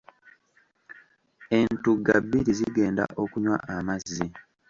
[1.57, 4.25] Entugga bbiri zigenda okunywa amazzi.